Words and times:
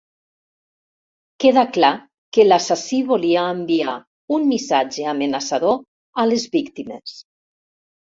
Queda 1.43 1.63
clar 1.73 1.91
que 2.37 2.45
l'assassí 2.47 3.01
volia 3.11 3.43
enviar 3.57 3.93
un 4.39 4.47
missatge 4.53 5.05
amenaçador 5.13 5.77
a 6.25 6.27
les 6.31 6.47
víctimes. 6.57 7.15